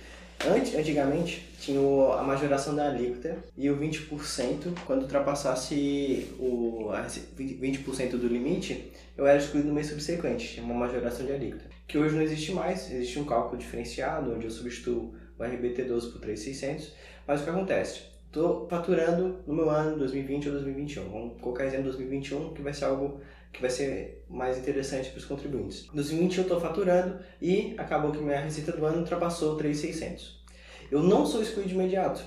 antigamente 0.47 1.49
tinha 1.59 1.79
a 2.13 2.23
majoração 2.23 2.75
da 2.75 2.87
alíquota 2.87 3.37
e 3.57 3.69
o 3.69 3.77
20%, 3.77 4.73
quando 4.85 5.03
ultrapassasse 5.03 6.27
o 6.39 6.89
20% 7.37 8.11
do 8.11 8.27
limite, 8.27 8.91
eu 9.17 9.27
era 9.27 9.37
excluído 9.37 9.67
no 9.67 9.73
mês 9.73 9.87
subsequente, 9.87 10.53
tinha 10.53 10.65
uma 10.65 10.75
majoração 10.75 11.25
de 11.25 11.33
alíquota. 11.33 11.65
Que 11.87 11.97
hoje 11.97 12.15
não 12.15 12.21
existe 12.21 12.51
mais, 12.53 12.91
existe 12.91 13.19
um 13.19 13.25
cálculo 13.25 13.57
diferenciado, 13.57 14.33
onde 14.33 14.45
eu 14.45 14.51
substituo 14.51 15.13
o 15.37 15.43
RBT12 15.43 16.11
por 16.11 16.21
3.600, 16.21 16.89
mas 17.27 17.41
o 17.41 17.43
que 17.43 17.49
acontece? 17.49 18.01
Estou 18.29 18.67
faturando 18.69 19.39
no 19.47 19.55
meu 19.55 19.71
ano 19.71 19.97
2020 19.97 20.49
ou 20.49 20.53
2021, 20.53 21.09
vamos 21.09 21.41
colocar 21.41 21.65
exemplo 21.65 21.85
2021, 21.85 22.53
que 22.53 22.61
vai 22.61 22.71
ser 22.71 22.85
algo 22.85 23.19
que 23.51 23.59
vai 23.59 23.71
ser 23.71 24.23
mais 24.29 24.55
interessante 24.55 25.09
para 25.09 25.17
os 25.17 25.25
contribuintes. 25.25 25.87
Em 25.91 25.95
2021 25.95 26.43
estou 26.43 26.61
faturando 26.61 27.17
e 27.41 27.73
acabou 27.75 28.11
que 28.11 28.19
minha 28.19 28.39
receita 28.39 28.71
do 28.71 28.85
ano 28.85 28.99
ultrapassou 28.99 29.55
3,600. 29.57 30.45
Eu 30.91 31.01
não 31.01 31.25
sou 31.25 31.41
excluído 31.41 31.69
de 31.69 31.73
imediato, 31.73 32.23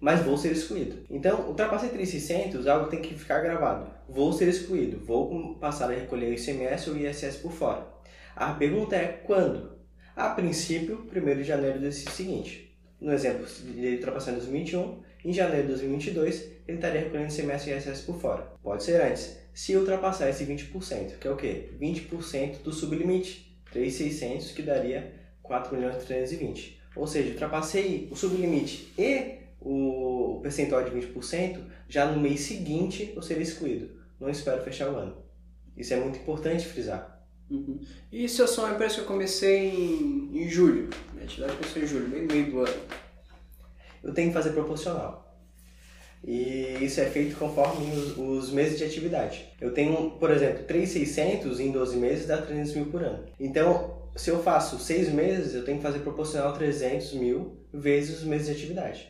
mas 0.00 0.24
vou 0.24 0.36
ser 0.36 0.50
excluído. 0.50 1.06
Então, 1.08 1.46
ultrapassei 1.46 1.90
3,600, 1.90 2.66
algo 2.66 2.90
tem 2.90 3.00
que 3.00 3.14
ficar 3.14 3.38
gravado. 3.38 3.88
Vou 4.08 4.32
ser 4.32 4.48
excluído, 4.48 4.98
vou 5.04 5.54
passar 5.60 5.88
a 5.88 5.94
recolher 5.94 6.30
o 6.30 6.34
ICMS 6.34 6.90
ou 6.90 6.96
ISS 6.96 7.36
por 7.36 7.52
fora. 7.52 7.86
A 8.34 8.54
pergunta 8.54 8.96
é 8.96 9.06
quando? 9.06 9.78
A 10.16 10.30
princípio, 10.30 11.06
1 11.14 11.36
de 11.36 11.44
janeiro 11.44 11.78
exercício 11.78 12.10
seguinte. 12.10 12.76
No 13.00 13.12
exemplo 13.12 13.46
de 13.46 13.94
ultrapassar 13.94 14.32
em 14.32 14.38
2021, 14.38 15.06
em 15.24 15.32
janeiro 15.32 15.62
de 15.62 15.68
2022, 15.74 16.50
ele 16.66 16.78
estaria 16.78 17.00
recolhendo 17.00 17.32
ICMS 17.32 17.70
e 17.70 17.76
ISS 17.76 18.00
por 18.02 18.20
fora. 18.20 18.52
Pode 18.62 18.82
ser 18.82 19.00
antes, 19.00 19.36
se 19.52 19.76
ultrapassar 19.76 20.28
esse 20.28 20.44
20%, 20.44 21.18
que 21.18 21.26
é 21.26 21.30
o 21.30 21.36
quê? 21.36 21.70
20% 21.80 22.62
do 22.62 22.72
sublimite, 22.72 23.58
3.600, 23.74 24.54
que 24.54 24.62
daria 24.62 25.12
4.320. 25.44 26.78
Ou 26.94 27.06
seja, 27.06 27.30
ultrapassei 27.30 28.08
o 28.10 28.16
sublimite 28.16 28.92
e 28.98 29.38
o 29.60 30.40
percentual 30.42 30.84
de 30.84 30.90
20%, 30.90 31.60
já 31.88 32.06
no 32.06 32.20
mês 32.20 32.40
seguinte 32.40 33.12
eu 33.14 33.22
seria 33.22 33.42
excluído. 33.42 33.90
Não 34.20 34.28
espero 34.28 34.62
fechar 34.62 34.90
o 34.90 34.96
ano. 34.96 35.16
Isso 35.76 35.94
é 35.94 35.96
muito 35.96 36.18
importante 36.18 36.66
frisar. 36.66 37.18
Uhum. 37.50 37.80
E 38.12 38.28
se 38.28 38.40
eu 38.40 38.48
sou 38.48 38.64
uma 38.64 38.74
empresa 38.74 38.96
que 38.96 39.00
eu 39.00 39.06
comecei 39.06 39.70
em, 39.70 40.30
em 40.34 40.48
julho? 40.48 40.90
Minha 41.12 41.24
atividade 41.24 41.56
começou 41.56 41.82
em 41.82 41.86
julho, 41.86 42.08
bem 42.08 42.26
meio 42.26 42.50
do 42.50 42.60
ano. 42.60 42.80
Eu 44.02 44.12
tenho 44.12 44.28
que 44.28 44.34
fazer 44.34 44.50
proporcional. 44.50 45.28
E 46.24 46.78
isso 46.80 47.00
é 47.00 47.06
feito 47.06 47.36
conforme 47.36 47.92
os, 47.92 48.18
os, 48.18 48.50
meses 48.50 48.78
de 48.78 48.84
atividade. 48.84 49.46
Eu 49.60 49.72
tenho, 49.72 50.10
por 50.12 50.30
exemplo, 50.30 50.64
3,600 50.64 51.60
em 51.60 51.70
12 51.70 51.96
meses 51.96 52.26
dá 52.26 52.42
300 52.42 52.74
mil 52.74 52.86
por 52.86 53.02
ano. 53.02 53.24
Então, 53.38 54.08
se 54.16 54.30
eu 54.30 54.42
faço 54.42 54.78
6 54.78 55.10
meses, 55.12 55.54
eu 55.54 55.64
tenho 55.64 55.76
que 55.78 55.82
fazer 55.82 56.00
proporcional 56.00 56.52
300 56.52 57.14
mil 57.14 57.56
vezes 57.72 58.18
os 58.18 58.24
meses 58.24 58.48
de 58.48 58.52
atividade. 58.52 59.08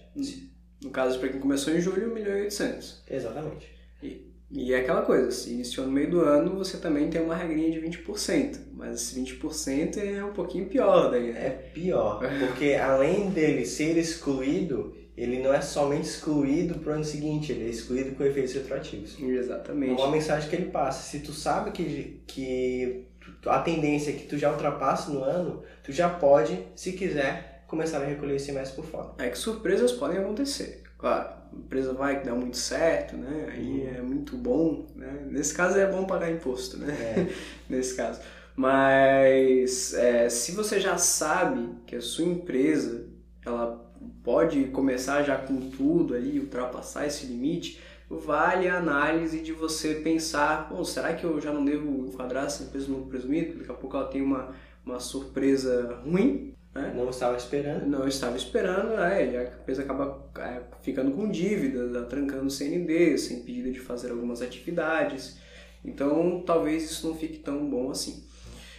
No 0.83 0.90
caso, 0.90 1.18
para 1.18 1.30
quem 1.30 1.40
começou 1.40 1.73
em 1.75 1.80
julho, 1.80 2.11
1 2.11 2.14
milhão 2.14 2.37
e 2.37 2.42
800. 2.42 3.02
Exatamente. 3.11 3.66
E, 4.02 4.27
e 4.50 4.73
é 4.73 4.78
aquela 4.78 5.02
coisa, 5.02 5.31
se 5.31 5.50
iniciou 5.50 5.87
no 5.87 5.93
meio 5.93 6.11
do 6.11 6.21
ano, 6.21 6.57
você 6.57 6.78
também 6.78 7.11
tem 7.11 7.21
uma 7.21 7.35
regrinha 7.35 7.71
de 7.71 7.81
20%. 7.81 8.59
Mas 8.73 8.95
esse 8.95 9.21
20% 9.21 9.99
é 9.99 10.25
um 10.25 10.33
pouquinho 10.33 10.67
pior 10.67 11.11
daí, 11.11 11.33
né? 11.33 11.47
É 11.47 11.50
pior, 11.50 12.21
porque 12.38 12.73
além 12.75 13.28
dele 13.31 13.67
ser 13.67 13.99
excluído, 13.99 14.97
ele 15.17 15.43
não 15.43 15.52
é 15.52 15.61
somente 15.61 16.05
excluído 16.05 16.78
para 16.78 16.93
o 16.93 16.95
ano 16.95 17.05
seguinte, 17.05 17.52
ele 17.52 17.67
é 17.67 17.69
excluído 17.69 18.14
com 18.14 18.25
efeitos 18.25 18.55
retroativos. 18.55 19.21
Exatamente. 19.21 20.00
Uma 20.00 20.11
mensagem 20.11 20.49
que 20.49 20.57
ele 20.57 20.71
passa, 20.71 21.02
se 21.02 21.21
tu 21.21 21.33
sabe 21.33 21.71
que, 21.71 22.23
que 22.26 23.05
a 23.45 23.59
tendência 23.59 24.11
é 24.11 24.14
que 24.14 24.26
tu 24.26 24.38
já 24.38 24.50
ultrapasse 24.50 25.11
no 25.11 25.23
ano, 25.23 25.62
tu 25.83 25.93
já 25.93 26.09
pode, 26.09 26.59
se 26.75 26.93
quiser, 26.93 27.64
começar 27.67 28.00
a 28.00 28.05
recolher 28.05 28.37
esse 28.37 28.50
mês 28.52 28.71
por 28.71 28.87
fora. 28.87 29.11
É 29.19 29.28
que 29.28 29.37
surpresas 29.37 29.93
podem 29.93 30.19
acontecer. 30.19 30.88
Claro, 30.99 31.28
a 31.52 31.57
empresa 31.57 31.93
vai 31.93 32.23
dar 32.23 32.35
muito 32.35 32.57
certo, 32.57 33.17
né? 33.17 33.49
Aí 33.52 33.87
uhum. 33.87 33.95
é 33.97 34.02
muito 34.02 34.37
bom, 34.37 34.87
né? 34.97 35.26
Nesse 35.31 35.55
caso 35.55 35.78
é 35.78 35.87
bom 35.87 36.05
pagar 36.05 36.31
imposto, 36.31 36.76
né? 36.76 36.93
É. 36.93 37.26
Nesse 37.71 37.95
caso. 37.95 38.21
Mas 38.57 39.95
é, 39.95 40.28
se 40.28 40.50
você 40.52 40.81
já 40.81 40.99
sabe 40.99 41.71
que 41.87 41.95
a 41.95 42.00
sua 42.00 42.25
empresa 42.25 43.07
ela 43.47 43.88
pode 44.25 44.64
começar 44.67 45.23
já 45.23 45.37
com 45.38 45.71
tudo 45.71 46.14
ali, 46.14 46.40
ultrapassar 46.40 47.07
esse 47.07 47.26
limite, 47.26 47.81
vale 48.11 48.69
a 48.69 48.78
análise 48.78 49.40
de 49.40 49.52
você 49.52 49.95
pensar, 49.95 50.69
bom, 50.69 50.85
será 50.85 51.14
que 51.14 51.25
eu 51.25 51.40
já 51.40 51.52
não 51.52 51.64
devo 51.64 52.07
enquadrar 52.07 52.47
essa 52.47 52.64
empresa 52.64 52.88
no 52.88 53.07
presumido? 53.07 53.59
Daqui 53.59 53.71
a 53.71 53.75
pouco 53.75 53.97
ela 53.97 54.09
tem 54.09 54.23
uma, 54.23 54.55
uma 54.85 54.99
surpresa 54.99 56.00
ruim. 56.05 56.52
Né? 56.78 56.92
Não 56.94 57.11
estava 57.11 57.37
esperando. 57.37 57.87
Não 57.87 58.06
estava 58.06 58.37
esperando, 58.37 58.97
né? 58.97 59.38
a 59.38 59.61
empresa 59.61 59.82
acaba 59.82 60.30
é, 60.38 60.61
ficando 60.82 61.12
com 61.12 61.28
dívidas, 61.28 62.08
trancando 62.08 62.47
o 62.47 62.50
CND, 62.50 63.18
sem 63.18 63.42
pedido 63.42 63.73
de 63.73 63.80
fazer 63.80 64.11
algumas 64.11 64.40
atividades. 64.40 65.38
Então, 65.85 66.42
talvez 66.47 66.85
isso 66.85 67.08
não 67.08 67.14
fique 67.14 67.38
tão 67.38 67.68
bom 67.68 67.90
assim. 67.90 68.25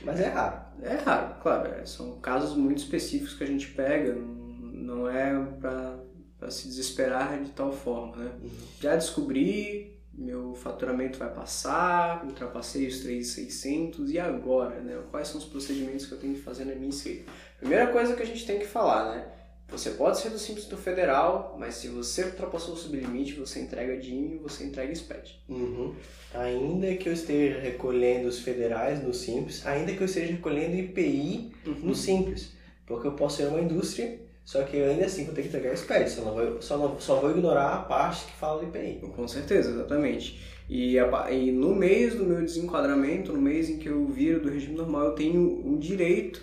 Mas 0.04 0.20
é 0.20 0.28
raro. 0.28 0.62
É 0.82 0.96
raro, 0.96 1.36
claro. 1.42 1.70
É, 1.74 1.86
são 1.86 2.20
casos 2.20 2.56
muito 2.56 2.78
específicos 2.78 3.34
que 3.34 3.44
a 3.44 3.48
gente 3.48 3.68
pega, 3.70 4.14
não, 4.14 4.26
não 4.26 5.10
é 5.10 5.34
para 5.60 6.50
se 6.50 6.68
desesperar 6.68 7.42
de 7.44 7.52
tal 7.52 7.72
forma, 7.72 8.16
né? 8.16 8.32
Uhum. 8.42 8.50
Já 8.82 8.96
descobri, 8.96 9.99
meu 10.20 10.54
faturamento 10.54 11.18
vai 11.18 11.34
passar, 11.34 12.26
ultrapassei 12.26 12.86
os 12.88 13.00
3,600 13.00 14.12
e 14.12 14.20
agora, 14.20 14.82
né? 14.82 15.02
Quais 15.10 15.30
são 15.30 15.40
os 15.40 15.46
procedimentos 15.46 16.06
que 16.06 16.12
eu 16.12 16.20
tenho 16.20 16.34
que 16.34 16.42
fazer 16.42 16.66
na 16.66 16.76
minha 16.76 16.90
inscrita? 16.90 17.32
Primeira 17.58 17.88
coisa 17.88 18.16
que 18.16 18.22
a 18.22 18.26
gente 18.26 18.46
tem 18.46 18.60
que 18.60 18.68
falar, 18.68 19.16
né? 19.16 19.26
Você 19.70 19.92
pode 19.92 20.20
ser 20.20 20.30
do 20.30 20.40
Simples 20.40 20.66
do 20.66 20.76
Federal, 20.76 21.56
mas 21.60 21.76
se 21.76 21.88
você 21.88 22.24
ultrapassou 22.24 22.74
o 22.74 22.78
sublimite, 22.78 23.34
você 23.34 23.60
entrega 23.60 23.98
DIM 23.98 24.34
e 24.34 24.38
você 24.38 24.64
entrega 24.64 24.94
SPED. 24.94 25.40
Uhum. 25.48 25.94
Ainda 26.34 26.96
que 26.96 27.08
eu 27.08 27.14
esteja 27.14 27.60
recolhendo 27.60 28.28
os 28.28 28.40
federais 28.40 29.02
no 29.02 29.14
Simples, 29.14 29.66
ainda 29.66 29.94
que 29.94 30.02
eu 30.02 30.06
esteja 30.06 30.34
recolhendo 30.34 30.76
IPI 30.76 31.54
uhum. 31.66 31.74
no 31.84 31.96
Simples, 31.96 32.52
porque 32.86 33.08
eu 33.08 33.14
posso 33.14 33.38
ser 33.38 33.48
uma 33.48 33.62
indústria, 33.62 34.20
só 34.50 34.64
que 34.64 34.78
ainda 34.78 35.06
assim 35.06 35.26
vou 35.26 35.36
ter 35.36 35.44
que 35.44 35.50
entregar 35.50 35.78
SPED, 35.78 36.10
só, 36.10 36.22
não 36.24 36.34
vou, 36.34 36.60
só, 36.60 36.76
não, 36.76 37.00
só 37.00 37.20
vou 37.20 37.30
ignorar 37.30 37.72
a 37.72 37.82
parte 37.84 38.26
que 38.26 38.32
fala 38.32 38.60
do 38.60 38.66
IPI. 38.68 39.00
Com 39.16 39.28
certeza, 39.28 39.70
exatamente. 39.70 40.42
E, 40.68 40.98
a, 40.98 41.32
e 41.32 41.52
no 41.52 41.76
mês 41.76 42.16
do 42.16 42.26
meu 42.26 42.42
desenquadramento, 42.42 43.32
no 43.32 43.40
mês 43.40 43.70
em 43.70 43.78
que 43.78 43.88
eu 43.88 44.08
viro 44.08 44.42
do 44.42 44.50
regime 44.50 44.76
normal, 44.76 45.04
eu 45.04 45.12
tenho 45.12 45.40
o 45.72 45.78
direito 45.78 46.42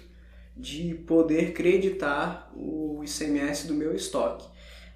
de 0.56 0.94
poder 1.04 1.52
creditar 1.52 2.48
o 2.54 3.02
ICMS 3.02 3.66
do 3.66 3.75
meu 3.75 3.92
estoque. 3.92 4.46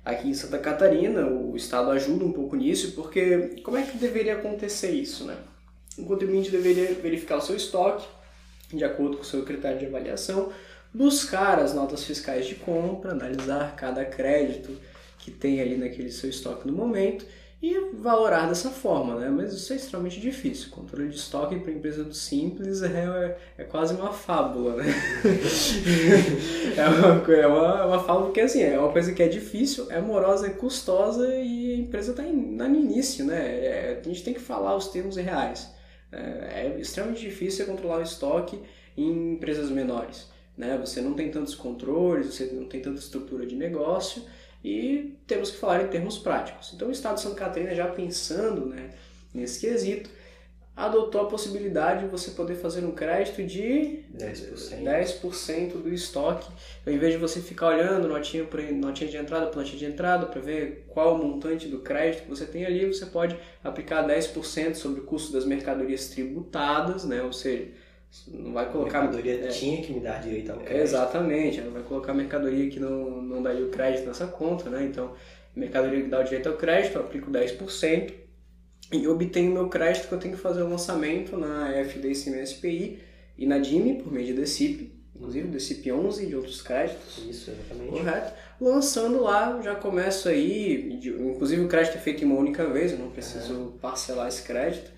Aqui 0.04 0.28
em 0.28 0.34
Santa 0.34 0.60
Catarina, 0.60 1.26
o 1.26 1.56
Estado 1.56 1.90
ajuda 1.90 2.24
um 2.24 2.30
pouco 2.30 2.54
nisso, 2.54 2.92
porque 2.92 3.60
como 3.64 3.76
é 3.76 3.82
que 3.82 3.98
deveria 3.98 4.34
acontecer 4.34 4.92
isso, 4.92 5.24
né? 5.24 5.36
O 5.98 6.04
contribuinte 6.04 6.48
deveria 6.48 6.94
verificar 6.94 7.38
o 7.38 7.42
seu 7.42 7.56
estoque, 7.56 8.06
de 8.72 8.84
acordo 8.84 9.16
com 9.16 9.24
o 9.24 9.26
seu 9.26 9.42
critério 9.42 9.80
de 9.80 9.86
avaliação, 9.86 10.52
buscar 10.92 11.58
as 11.58 11.74
notas 11.74 12.04
fiscais 12.04 12.46
de 12.46 12.56
compra, 12.56 13.12
analisar 13.12 13.74
cada 13.76 14.04
crédito 14.04 14.76
que 15.18 15.30
tem 15.30 15.60
ali 15.60 15.76
naquele 15.76 16.10
seu 16.10 16.28
estoque 16.28 16.66
no 16.66 16.72
momento 16.72 17.24
e 17.62 17.90
valorar 17.92 18.48
dessa 18.48 18.70
forma, 18.70 19.16
né? 19.16 19.28
Mas 19.28 19.52
isso 19.52 19.70
é 19.72 19.76
extremamente 19.76 20.18
difícil. 20.18 20.70
Controle 20.70 21.10
de 21.10 21.16
estoque 21.16 21.58
para 21.58 21.70
empresa 21.70 22.02
do 22.02 22.14
simples 22.14 22.82
é, 22.82 23.36
é 23.58 23.64
quase 23.64 23.94
uma 23.94 24.12
fábula, 24.12 24.76
né? 24.76 24.86
é, 26.74 26.88
uma, 26.88 27.34
é, 27.34 27.46
uma, 27.46 27.80
é 27.80 27.84
uma 27.84 28.02
fábula 28.02 28.26
porque 28.26 28.40
assim, 28.40 28.62
é 28.62 28.78
uma 28.78 28.90
coisa 28.90 29.12
que 29.12 29.22
é 29.22 29.28
difícil, 29.28 29.90
é 29.90 30.00
morosa, 30.00 30.46
é 30.46 30.50
custosa 30.50 31.28
e 31.34 31.74
a 31.74 31.76
empresa 31.76 32.12
está 32.12 32.22
no 32.22 32.76
início, 32.76 33.26
né? 33.26 33.38
É, 33.38 34.00
a 34.02 34.08
gente 34.08 34.24
tem 34.24 34.32
que 34.32 34.40
falar 34.40 34.74
os 34.74 34.88
termos 34.88 35.16
reais. 35.16 35.70
É, 36.10 36.64
é 36.64 36.76
extremamente 36.80 37.20
difícil 37.20 37.66
controlar 37.66 37.98
o 37.98 38.02
estoque 38.02 38.58
em 38.96 39.34
empresas 39.34 39.68
menores. 39.68 40.30
Né? 40.60 40.76
Você 40.76 41.00
não 41.00 41.14
tem 41.14 41.30
tantos 41.30 41.54
controles, 41.54 42.26
você 42.26 42.44
não 42.52 42.66
tem 42.66 42.82
tanta 42.82 43.00
estrutura 43.00 43.46
de 43.46 43.56
negócio 43.56 44.22
e 44.62 45.16
temos 45.26 45.50
que 45.50 45.56
falar 45.56 45.82
em 45.84 45.88
termos 45.88 46.18
práticos. 46.18 46.72
Então 46.74 46.88
o 46.88 46.92
Estado 46.92 47.14
de 47.14 47.22
Santa 47.22 47.36
Catarina, 47.36 47.74
já 47.74 47.88
pensando 47.88 48.66
né, 48.66 48.90
nesse 49.32 49.58
quesito, 49.58 50.10
adotou 50.76 51.22
a 51.22 51.24
possibilidade 51.24 52.04
de 52.04 52.10
você 52.10 52.32
poder 52.32 52.56
fazer 52.56 52.84
um 52.84 52.90
crédito 52.90 53.42
de 53.42 54.04
10%, 54.14 54.84
10 54.84 55.72
do 55.82 55.94
estoque. 55.94 56.46
Então, 56.82 56.92
em 56.92 56.98
vez 56.98 57.14
de 57.14 57.18
você 57.18 57.40
ficar 57.40 57.68
olhando 57.68 58.06
notinha, 58.06 58.44
por, 58.44 58.60
notinha 58.60 59.08
de 59.08 59.16
entrada 59.16 59.46
por 59.46 59.56
notinha 59.56 59.78
de 59.78 59.86
entrada 59.86 60.26
para 60.26 60.42
ver 60.42 60.84
qual 60.88 61.14
o 61.14 61.18
montante 61.26 61.68
do 61.68 61.78
crédito 61.78 62.24
que 62.24 62.28
você 62.28 62.44
tem 62.44 62.66
ali, 62.66 62.86
você 62.86 63.06
pode 63.06 63.34
aplicar 63.64 64.06
10% 64.06 64.74
sobre 64.74 65.00
o 65.00 65.04
custo 65.04 65.32
das 65.32 65.46
mercadorias 65.46 66.08
tributadas, 66.08 67.06
né? 67.06 67.22
ou 67.22 67.32
seja, 67.32 67.68
não 68.28 68.52
vai 68.52 68.70
colocar. 68.70 68.98
A 68.98 69.02
mercadoria 69.02 69.44
é, 69.44 69.48
tinha 69.48 69.82
que 69.82 69.92
me 69.92 70.00
dar 70.00 70.20
direito 70.20 70.50
ao 70.50 70.58
crédito. 70.58 70.82
Exatamente, 70.82 71.60
não 71.60 71.72
vai 71.72 71.82
colocar 71.82 72.12
mercadoria 72.12 72.68
que 72.68 72.80
não, 72.80 73.22
não 73.22 73.42
daria 73.42 73.64
o 73.64 73.68
crédito 73.68 74.06
nessa 74.06 74.26
conta, 74.26 74.68
né? 74.68 74.84
Então, 74.84 75.14
mercadoria 75.54 76.02
que 76.02 76.08
dá 76.08 76.20
o 76.20 76.24
direito 76.24 76.48
ao 76.48 76.56
crédito, 76.56 76.96
eu 76.96 77.02
aplico 77.02 77.30
10% 77.30 78.12
e 78.92 79.06
obtenho 79.06 79.52
meu 79.52 79.68
crédito 79.68 80.08
que 80.08 80.14
eu 80.14 80.18
tenho 80.18 80.34
que 80.34 80.40
fazer 80.40 80.62
o 80.62 80.68
lançamento 80.68 81.36
na 81.36 81.72
FD 81.84 82.14
SPI 82.14 82.98
e 83.38 83.46
na 83.46 83.58
DIME 83.58 84.02
por 84.02 84.12
meio 84.12 84.26
de 84.26 84.32
DECIP, 84.34 84.92
inclusive 85.14 85.48
DECIP 85.48 85.92
11 85.92 86.24
e 86.24 86.26
de 86.26 86.36
outros 86.36 86.60
créditos. 86.60 87.18
Isso, 87.18 87.50
exatamente. 87.50 87.90
Correto. 87.90 88.32
Lançando 88.60 89.22
lá, 89.22 89.60
já 89.62 89.74
começo 89.74 90.28
aí, 90.28 91.00
inclusive 91.18 91.62
o 91.62 91.68
crédito 91.68 91.96
é 91.96 92.00
feito 92.00 92.22
em 92.22 92.26
uma 92.26 92.36
única 92.36 92.66
vez, 92.66 92.92
eu 92.92 92.98
não 92.98 93.10
preciso 93.10 93.54
uhum. 93.54 93.70
parcelar 93.78 94.28
esse 94.28 94.42
crédito. 94.42 94.90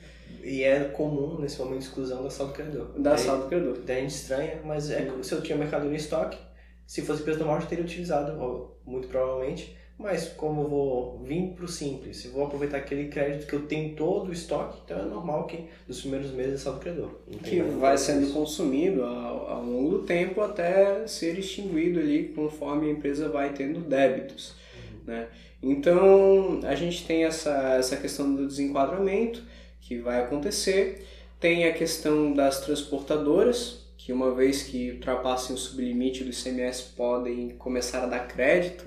E 0.42 0.62
é 0.62 0.84
comum 0.84 1.38
nesse 1.38 1.58
momento 1.58 1.78
de 1.78 1.84
exclusão 1.84 2.22
da 2.22 2.30
saldo 2.30 2.52
credor. 2.52 2.88
Da 2.98 3.16
saldo 3.16 3.46
credor. 3.48 3.78
Daí 3.86 3.98
a 3.98 4.00
gente 4.00 4.14
estranha, 4.14 4.60
mas 4.64 4.90
é 4.90 5.10
se 5.22 5.32
eu 5.32 5.42
tinha 5.42 5.56
mercadoria 5.56 5.92
em 5.92 5.96
estoque, 5.96 6.38
se 6.86 7.02
fosse 7.02 7.22
preço 7.22 7.38
normal 7.38 7.60
eu 7.60 7.66
teria 7.66 7.84
utilizado, 7.84 8.76
muito 8.84 9.08
provavelmente. 9.08 9.76
Mas 9.98 10.28
como 10.28 10.62
eu 10.62 10.68
vou 10.68 11.18
vir 11.24 11.52
para 11.54 11.64
o 11.64 11.68
simples, 11.68 12.24
eu 12.24 12.32
vou 12.32 12.46
aproveitar 12.46 12.78
aquele 12.78 13.08
crédito 13.08 13.46
que 13.46 13.52
eu 13.52 13.66
tenho 13.66 13.94
todo 13.94 14.30
o 14.30 14.32
estoque, 14.32 14.80
então 14.84 14.98
é 14.98 15.04
normal 15.04 15.46
que 15.46 15.66
nos 15.86 16.00
primeiros 16.00 16.32
meses 16.32 16.54
é 16.54 16.58
saldo 16.58 16.80
credor. 16.80 17.10
Que 17.44 17.60
vai 17.60 17.96
sendo 17.96 18.24
isso. 18.24 18.32
consumido 18.32 19.04
ao, 19.04 19.48
ao 19.48 19.62
longo 19.62 19.98
do 19.98 20.02
tempo 20.02 20.40
até 20.40 21.06
ser 21.06 21.38
extinguido 21.38 22.00
ali 22.00 22.32
conforme 22.34 22.88
a 22.88 22.90
empresa 22.90 23.28
vai 23.28 23.52
tendo 23.52 23.80
débitos. 23.80 24.56
Uhum. 24.74 25.00
Né? 25.06 25.28
Então 25.62 26.60
a 26.64 26.74
gente 26.74 27.06
tem 27.06 27.24
essa, 27.24 27.74
essa 27.74 27.96
questão 27.96 28.34
do 28.34 28.46
desenquadramento 28.48 29.44
que 29.82 29.98
vai 29.98 30.22
acontecer. 30.22 31.06
Tem 31.38 31.66
a 31.66 31.72
questão 31.72 32.32
das 32.32 32.60
transportadoras, 32.60 33.82
que 33.98 34.12
uma 34.12 34.34
vez 34.34 34.62
que 34.62 34.92
ultrapassem 34.92 35.54
o 35.54 35.58
sublimite 35.58 36.24
do 36.24 36.30
ICMS 36.30 36.94
podem 36.96 37.50
começar 37.50 38.04
a 38.04 38.06
dar 38.06 38.26
crédito. 38.26 38.86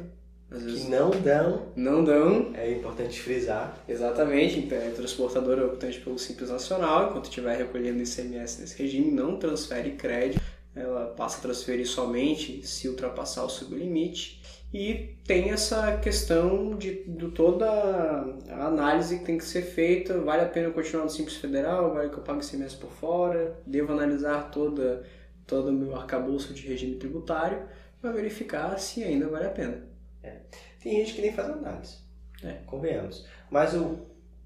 Às 0.49 0.63
vezes 0.63 0.83
que 0.85 0.91
não 0.91 1.09
dão. 1.09 1.67
Não 1.75 2.03
dão. 2.03 2.51
É 2.53 2.71
importante 2.71 3.21
frisar. 3.21 3.77
Exatamente. 3.87 4.59
Então, 4.59 4.77
a 4.77 4.91
transportadora 4.91 5.65
optante 5.65 5.99
pelo 5.99 6.17
Simples 6.17 6.49
Nacional, 6.49 7.09
enquanto 7.09 7.25
estiver 7.25 7.57
recolhendo 7.57 8.01
ICMS 8.01 8.61
nesse 8.61 8.81
regime, 8.81 9.11
não 9.11 9.37
transfere 9.37 9.91
crédito. 9.91 10.41
Ela 10.75 11.07
passa 11.07 11.37
a 11.37 11.41
transferir 11.41 11.87
somente 11.87 12.65
se 12.65 12.87
ultrapassar 12.87 13.45
o 13.45 13.49
sublimite. 13.49 14.41
E 14.77 15.15
tem 15.25 15.51
essa 15.51 15.95
questão 15.99 16.75
de, 16.75 17.05
de 17.05 17.31
toda 17.31 17.65
a 17.65 18.67
análise 18.67 19.19
que 19.19 19.23
tem 19.23 19.37
que 19.37 19.45
ser 19.45 19.61
feita. 19.61 20.19
Vale 20.19 20.41
a 20.41 20.49
pena 20.49 20.69
continuar 20.69 21.05
no 21.05 21.09
Simples 21.09 21.37
Federal? 21.37 21.93
Vale 21.93 22.09
que 22.09 22.17
eu 22.17 22.23
pague 22.23 22.45
ICMS 22.45 22.75
por 22.75 22.91
fora? 22.91 23.57
Devo 23.65 23.93
analisar 23.93 24.51
toda, 24.51 25.05
todo 25.47 25.69
o 25.69 25.71
meu 25.71 25.95
arcabouço 25.95 26.53
de 26.53 26.67
regime 26.67 26.97
tributário 26.97 27.65
para 28.01 28.11
verificar 28.11 28.77
se 28.77 29.01
ainda 29.01 29.29
vale 29.29 29.45
a 29.45 29.49
pena. 29.49 29.81
É. 30.21 30.39
Tem 30.83 30.97
gente 30.97 31.13
que 31.13 31.21
nem 31.21 31.31
faz 31.31 31.51
análise, 31.51 31.99
é. 32.43 32.57
convenhamos. 32.65 33.25
Mas 33.49 33.73
o, 33.73 33.99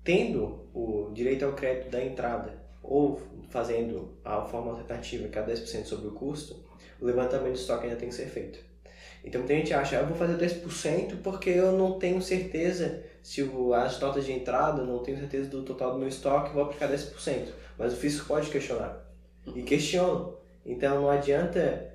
tendo 0.03 0.69
o 0.75 1.09
direito 1.11 1.43
ao 1.43 1.53
crédito 1.53 1.89
da 1.89 2.05
entrada 2.05 2.53
ou 2.83 3.19
fazendo 3.49 4.15
a 4.23 4.43
forma 4.43 4.73
alternativa, 4.73 5.27
que 5.27 5.39
é 5.39 5.43
10% 5.43 5.85
sobre 5.85 6.09
o 6.09 6.11
custo, 6.11 6.63
o 7.01 7.05
levantamento 7.05 7.53
de 7.53 7.61
estoque 7.61 7.85
ainda 7.85 7.95
tem 7.95 8.09
que 8.09 8.15
ser 8.15 8.27
feito. 8.27 8.68
Então 9.23 9.41
muita 9.41 9.55
gente 9.55 9.73
acha, 9.73 9.97
eu 9.97 10.05
vou 10.05 10.15
fazer 10.15 10.37
10% 10.37 11.17
porque 11.21 11.49
eu 11.49 11.73
não 11.73 11.99
tenho 11.99 12.21
certeza 12.21 13.03
se 13.21 13.43
o, 13.43 13.73
as 13.73 13.99
notas 13.99 14.25
de 14.25 14.31
entrada, 14.31 14.83
não 14.83 14.99
tenho 14.99 15.17
certeza 15.17 15.49
do 15.49 15.63
total 15.63 15.93
do 15.93 15.99
meu 15.99 16.07
estoque, 16.07 16.53
vou 16.53 16.63
aplicar 16.63 16.89
10%. 16.89 17.47
Mas 17.77 17.93
o 17.93 17.97
fisco 17.97 18.27
pode 18.27 18.49
questionar. 18.49 19.05
E 19.55 19.61
questiona. 19.63 20.31
Então 20.65 21.01
não 21.01 21.09
adianta 21.09 21.93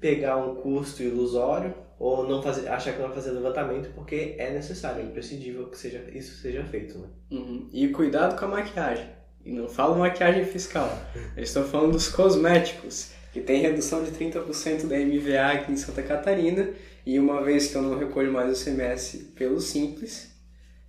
pegar 0.00 0.36
um 0.36 0.56
custo 0.56 1.02
ilusório 1.02 1.74
ou 1.98 2.28
não 2.28 2.42
fazer, 2.42 2.68
achar 2.68 2.92
que 2.92 2.98
não 2.98 3.06
vai 3.06 3.16
fazer 3.16 3.30
levantamento 3.30 3.90
porque 3.94 4.34
é 4.38 4.50
necessário, 4.50 5.02
é 5.02 5.06
imprescindível 5.06 5.66
que 5.68 5.78
seja, 5.78 6.04
isso 6.12 6.36
seja 6.42 6.62
feito. 6.64 6.98
Né? 6.98 7.08
Uhum. 7.30 7.68
E 7.72 7.88
cuidado 7.88 8.38
com 8.38 8.44
a 8.44 8.48
maquiagem. 8.48 9.08
E 9.44 9.52
não 9.52 9.68
falo 9.68 9.98
maquiagem 9.98 10.44
fiscal. 10.44 10.90
Eu 11.36 11.42
estou 11.42 11.62
falando 11.64 11.92
dos 11.92 12.08
cosméticos 12.08 13.12
que 13.36 13.42
tem 13.42 13.60
redução 13.60 14.02
de 14.02 14.10
30% 14.12 14.86
da 14.86 14.96
MVA 14.96 15.52
aqui 15.52 15.70
em 15.70 15.76
Santa 15.76 16.02
Catarina, 16.02 16.70
e 17.04 17.18
uma 17.18 17.42
vez 17.42 17.66
que 17.66 17.76
eu 17.76 17.82
não 17.82 17.98
recolho 17.98 18.32
mais 18.32 18.58
o 18.58 18.64
CMS 18.64 19.30
pelo 19.34 19.60
Simples, 19.60 20.34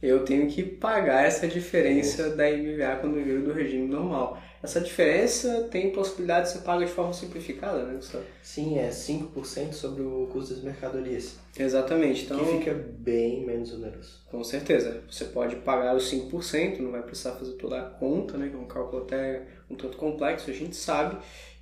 eu 0.02 0.24
tenho 0.24 0.48
que 0.48 0.64
pagar 0.64 1.26
essa 1.26 1.46
diferença 1.46 2.30
da 2.30 2.50
MVA 2.50 3.00
quando 3.02 3.18
eu 3.18 3.26
viro 3.26 3.42
do 3.44 3.52
regime 3.52 3.88
normal. 3.88 4.42
Essa 4.64 4.80
diferença 4.80 5.68
tem 5.70 5.92
possibilidade 5.92 6.48
de 6.48 6.54
ser 6.54 6.60
paga 6.60 6.86
de 6.86 6.92
forma 6.92 7.14
simplificada, 7.14 7.84
né, 7.84 7.96
Gustavo? 7.96 8.24
Sim, 8.42 8.80
é 8.80 8.90
5% 8.90 9.74
sobre 9.74 10.02
o 10.02 10.28
custo 10.32 10.54
das 10.54 10.64
mercadorias. 10.64 11.36
Exatamente. 11.58 12.26
Então, 12.26 12.40
que 12.40 12.58
fica 12.58 12.74
bem 12.74 13.46
menos 13.46 13.74
oneroso. 13.74 14.22
Com 14.32 14.44
certeza. 14.44 15.04
Você 15.10 15.26
pode 15.26 15.58
pagar 15.58 15.96
os 15.96 16.12
5%, 16.12 16.80
não 16.80 16.92
vai 16.92 17.04
precisar 17.04 17.34
fazer 17.34 17.54
toda 17.54 17.80
a 17.80 17.84
conta, 17.84 18.38
né, 18.38 18.50
que 18.50 18.56
é 18.56 18.60
um 18.60 18.66
cálculo 18.66 19.04
até 19.04 19.44
um 19.70 19.76
tanto 19.76 19.98
complexo, 19.98 20.50
a 20.50 20.54
gente 20.54 20.76
sabe. 20.76 21.18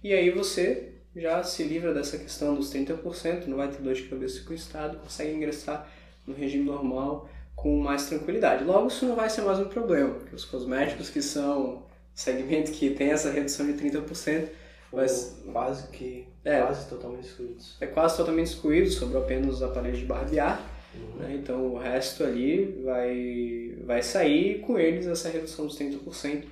E 0.06 0.14
aí 0.14 0.30
você 0.30 0.90
já 1.16 1.42
se 1.42 1.64
livra 1.64 1.92
dessa 1.92 2.20
questão 2.20 2.54
dos 2.54 2.72
30%, 2.72 3.48
não 3.48 3.58
vai 3.58 3.70
ter 3.70 3.82
dor 3.82 3.96
de 3.96 4.04
cabeça 4.04 4.40
com 4.44 4.52
o 4.52 4.54
Estado, 4.54 5.00
consegue 5.00 5.34
ingressar 5.34 5.90
no 6.28 6.36
regime 6.36 6.64
normal 6.64 7.28
com 7.56 7.80
mais 7.80 8.06
tranquilidade. 8.06 8.64
Logo, 8.64 8.86
isso 8.86 9.04
não 9.08 9.16
vai 9.16 9.32
ser 9.32 9.42
mais 9.42 9.58
um 9.58 9.66
problema, 9.66 10.14
porque 10.14 10.36
os 10.36 10.46
cosméticos 10.46 11.10
que 11.10 11.24
são 11.24 11.82
segmento 12.14 12.72
que 12.72 12.92
tem 12.92 13.10
essa 13.10 13.32
redução 13.32 13.66
de 13.66 13.74
30%, 13.74 14.48
Mas 14.94 15.42
quase 15.52 15.88
que 15.88 16.28
é, 16.44 16.62
quase 16.62 16.88
totalmente 16.88 17.26
excluídos. 17.26 17.76
É 17.82 17.88
quase 17.88 18.16
totalmente 18.16 18.48
excluído, 18.50 18.92
sobrou 18.92 19.24
apenas 19.24 19.56
os 19.56 19.64
aparelhos 19.64 19.98
de 19.98 20.06
barbear. 20.06 20.62
Uhum. 20.94 21.16
Né? 21.16 21.40
Então 21.42 21.66
o 21.74 21.80
resto 21.80 22.24
ali 22.24 22.80
vai, 22.86 23.76
vai 23.84 24.04
sair 24.04 24.60
com 24.60 24.78
eles 24.78 25.08
essa 25.08 25.30
redução 25.30 25.66
dos 25.66 25.80
30%. 25.80 26.44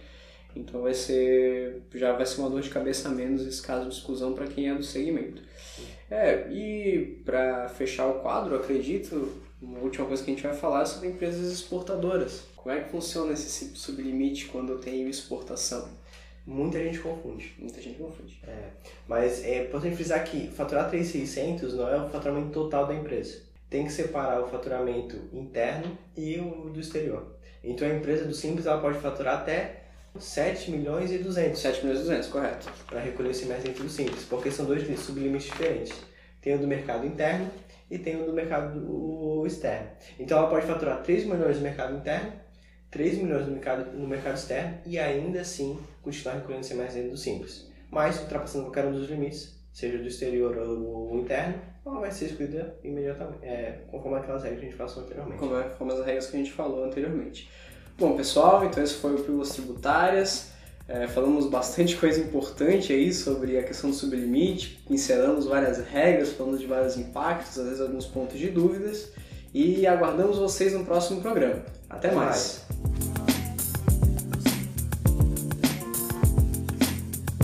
Então 0.56 0.82
vai 0.82 0.94
ser 0.94 1.82
já 1.94 2.14
vai 2.14 2.26
ser 2.26 2.42
uma 2.42 2.50
dor 2.50 2.62
de 2.62 2.70
cabeça 2.70 3.10
a 3.10 3.12
menos 3.12 3.46
esse 3.46 3.62
caso 3.62 3.90
de 3.90 3.96
exclusão 3.96 4.34
para 4.34 4.48
quem 4.48 4.70
é 4.70 4.76
do 4.76 4.84
segmento. 4.84 5.42
É, 6.10 6.48
e 6.52 7.22
para 7.26 7.70
fechar 7.70 8.08
o 8.08 8.20
quadro, 8.20 8.56
acredito, 8.56 9.42
uma 9.62 9.80
última 9.80 10.06
coisa 10.06 10.24
que 10.24 10.32
a 10.32 10.34
gente 10.34 10.46
vai 10.46 10.56
falar 10.56 10.84
é 10.84 10.86
sobre 10.86 11.10
empresas 11.10 11.52
exportadoras. 11.52 12.44
Como 12.56 12.74
é 12.74 12.82
que 12.82 12.90
funciona 12.90 13.34
esse 13.34 13.76
sublimite 13.76 14.46
quando 14.46 14.74
eu 14.74 14.80
tenho 14.80 15.10
exportação? 15.10 15.90
Muita 16.46 16.78
gente 16.78 17.00
confunde. 17.00 17.56
Muita 17.58 17.82
gente 17.82 17.98
confunde. 17.98 18.40
É, 18.46 18.70
mas 19.08 19.44
é 19.44 19.64
importante 19.64 19.96
frisar 19.96 20.24
que 20.24 20.48
faturar 20.50 20.90
3,600 20.90 21.74
não 21.74 21.88
é 21.88 22.02
o 22.02 22.10
faturamento 22.10 22.52
total 22.52 22.86
da 22.86 22.94
empresa. 22.94 23.42
Tem 23.70 23.86
que 23.86 23.92
separar 23.92 24.42
o 24.42 24.48
faturamento 24.48 25.18
interno 25.32 25.98
e 26.16 26.38
o 26.38 26.70
do 26.70 26.80
exterior. 26.80 27.38
Então 27.64 27.88
a 27.88 27.94
empresa 27.94 28.26
do 28.26 28.34
Simples 28.34 28.66
ela 28.66 28.82
pode 28.82 29.00
faturar 29.00 29.40
até 29.40 29.83
7 30.20 30.72
milhões 30.72 31.12
e 31.12 31.18
200. 31.18 31.60
7 31.60 31.82
milhões 31.86 32.00
e 32.00 32.04
200, 32.04 32.30
correto. 32.30 32.72
Para 32.88 33.00
recolher 33.00 33.32
esse 33.32 33.46
dentro 33.46 33.84
do 33.84 33.90
Simples, 33.90 34.26
porque 34.26 34.52
são 34.52 34.66
dois 34.66 34.84
sublimites 35.00 35.48
diferentes. 35.48 35.94
Tem 36.42 36.56
o 36.56 36.60
do 36.60 36.68
mercado 36.68 37.06
interno 37.06 37.50
e 37.90 37.98
tem 37.98 38.22
o 38.22 38.26
do 38.26 38.34
mercado 38.34 39.44
externo. 39.46 39.90
Então 40.20 40.38
ela 40.38 40.50
pode 40.50 40.66
faturar 40.66 41.02
3 41.02 41.26
milhões 41.26 41.58
no 41.58 41.64
mercado 41.64 41.96
interno 41.96 42.44
3 42.94 43.18
milhões 43.18 43.48
no 43.48 43.54
mercado, 43.54 43.92
no 43.98 44.08
mercado 44.08 44.36
externo 44.36 44.78
e 44.86 45.00
ainda 45.00 45.42
assim 45.42 45.80
continuar 46.04 46.36
recolhendo 46.36 46.66
CMS 46.66 46.94
dentro 46.94 47.10
do 47.10 47.18
Simples. 47.18 47.68
Mas, 47.90 48.20
ultrapassando 48.22 48.66
qualquer 48.66 48.86
um 48.86 48.92
dos 48.92 49.10
limites, 49.10 49.60
seja 49.72 49.98
do 49.98 50.08
exterior 50.08 50.56
ou 50.56 51.18
interno, 51.18 51.60
ela 51.84 52.00
vai 52.00 52.12
ser 52.12 52.26
excluída 52.26 52.78
imediatamente, 52.84 53.44
é, 53.44 53.80
conforme 53.90 54.20
aquelas 54.20 54.44
regras 54.44 54.60
que 54.60 54.68
a 54.68 54.70
gente 54.70 54.78
passou 54.78 55.04
anteriormente. 55.04 55.40
Conforme 55.40 55.94
as 55.94 56.06
regras 56.06 56.28
que 56.28 56.36
a 56.36 56.40
gente 56.40 56.52
falou 56.52 56.84
anteriormente. 56.86 57.50
Bom, 57.98 58.16
pessoal, 58.16 58.66
então 58.66 58.84
esse 58.84 58.96
foi 58.96 59.14
o 59.14 59.20
Pílulas 59.20 59.50
Tributárias. 59.50 60.52
É, 60.88 61.08
falamos 61.08 61.48
bastante 61.48 61.96
coisa 61.98 62.20
importante 62.20 62.92
aí 62.92 63.14
sobre 63.14 63.58
a 63.58 63.64
questão 63.64 63.90
do 63.90 63.96
sublimite, 63.96 64.84
pincelamos 64.88 65.46
várias 65.46 65.78
regras, 65.88 66.34
falamos 66.34 66.60
de 66.60 66.68
vários 66.68 66.98
impactos, 66.98 67.58
às 67.58 67.66
vezes 67.66 67.82
alguns 67.82 68.06
pontos 68.06 68.38
de 68.38 68.50
dúvidas, 68.50 69.12
e 69.54 69.86
aguardamos 69.88 70.38
vocês 70.38 70.74
no 70.74 70.84
próximo 70.84 71.22
programa. 71.22 71.64
Até, 71.90 72.08
Até 72.08 72.16
mais. 72.16 72.66
mais. 72.80 73.13